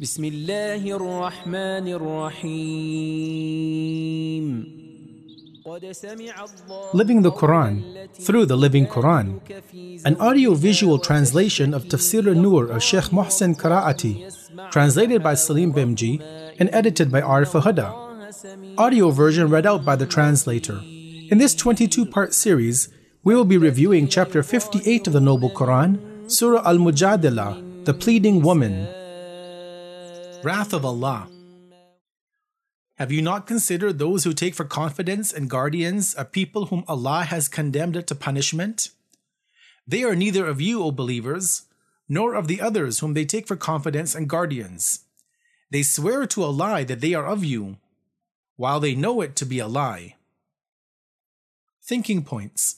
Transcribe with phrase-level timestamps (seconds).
[0.00, 3.26] بسم الله الرحمن الرحيم
[6.92, 7.82] Living the Quran
[8.12, 9.40] through the Living Quran,
[10.04, 14.14] an audio-visual translation of Tafsir al-Nur of Sheikh Mohsen Qiraati,
[14.70, 16.20] translated by Salim Bimji
[16.60, 17.88] and edited by Arif Huda.
[18.76, 20.78] Audio version read out by the translator.
[21.30, 22.90] In this 22-part series,
[23.24, 28.86] we will be reviewing chapter 58 of the Noble Quran, Surah Al-Mujadila, the Pleading Woman.
[30.43, 31.27] Wrath of Allah.
[32.95, 37.23] Have you not considered those who take for confidence and guardians a people whom Allah
[37.23, 38.89] has condemned to punishment?
[39.87, 41.63] They are neither of you, O believers,
[42.09, 45.01] nor of the others whom they take for confidence and guardians.
[45.69, 47.77] They swear to a lie that they are of you,
[48.55, 50.15] while they know it to be a lie.
[51.83, 52.77] Thinking points.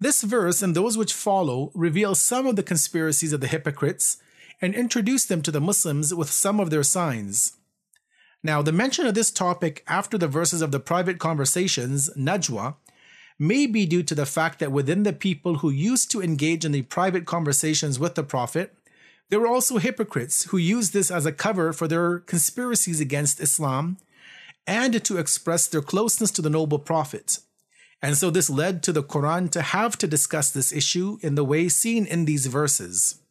[0.00, 4.16] This verse and those which follow reveal some of the conspiracies of the hypocrites
[4.62, 7.54] and introduce them to the Muslims with some of their signs.
[8.44, 12.76] Now, the mention of this topic after the verses of the private conversations, Najwa,
[13.38, 16.72] may be due to the fact that within the people who used to engage in
[16.72, 18.74] the private conversations with the Prophet,
[19.30, 23.96] there were also hypocrites who used this as a cover for their conspiracies against Islam
[24.66, 27.38] and to express their closeness to the noble Prophet.
[28.00, 31.44] And so this led to the Quran to have to discuss this issue in the
[31.44, 33.21] way seen in these verses.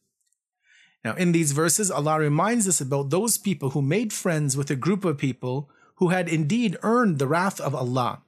[1.04, 4.76] Now, in these verses, Allah reminds us about those people who made friends with a
[4.76, 8.22] group of people who had indeed earned the wrath of Allah.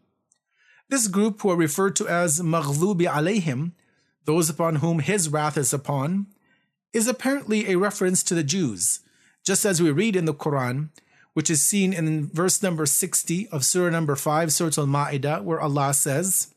[0.89, 3.71] This group, who are referred to as Maghlubi alayhim,
[4.25, 6.27] those upon whom His wrath is upon,
[6.93, 8.99] is apparently a reference to the Jews,
[9.43, 10.89] just as we read in the Quran,
[11.33, 15.59] which is seen in verse number 60 of Surah number 5, Surah Al Ma'idah, where
[15.59, 16.53] Allah says,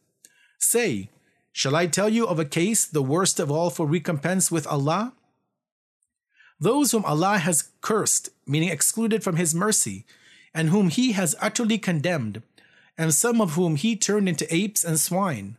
[0.59, 1.11] Say,
[1.53, 5.14] shall I tell you of a case the worst of all for recompense with Allah?
[6.59, 10.07] Those whom Allah has cursed, meaning excluded from His mercy,
[10.55, 12.43] and whom He has utterly condemned,
[12.97, 15.59] and some of whom He turned into apes and swine,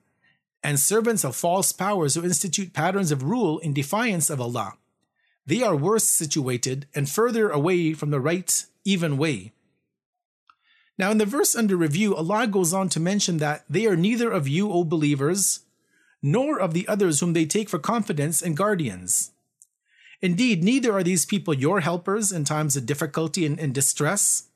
[0.63, 4.73] and servants of false powers who institute patterns of rule in defiance of Allah.
[5.45, 9.53] They are worse situated and further away from the right, even way.
[10.97, 14.31] Now, in the verse under review, Allah goes on to mention that they are neither
[14.31, 15.61] of you, O believers,
[16.23, 19.31] nor of the others whom they take for confidence and guardians.
[20.21, 24.49] Indeed, neither are these people your helpers in times of difficulty and, and distress,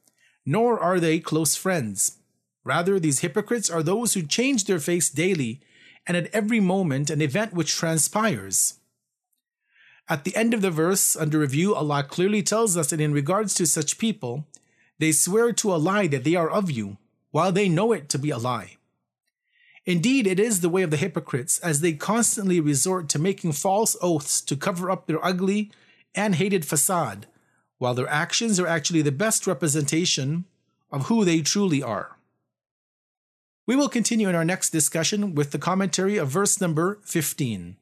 [0.45, 2.17] nor are they close friends.
[2.63, 5.61] Rather, these hypocrites are those who change their face daily
[6.07, 8.79] and at every moment an event which transpires.
[10.09, 13.53] At the end of the verse under review, Allah clearly tells us that in regards
[13.55, 14.47] to such people,
[14.99, 16.97] they swear to a lie that they are of you,
[17.31, 18.78] while they know it to be a lie.
[19.86, 23.96] Indeed, it is the way of the hypocrites, as they constantly resort to making false
[24.02, 25.72] oaths to cover up their ugly
[26.14, 27.25] and hated facade,
[27.80, 30.46] while their actions are actually the best representation
[30.91, 32.18] of who they truly are.
[33.66, 37.78] We will continue in our next discussion with the commentary of verse number 15.